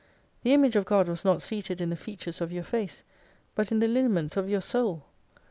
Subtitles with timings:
[0.41, 3.03] The Image of God was not seated in the features of your face,
[3.53, 5.05] but in the lineaments of your Soul.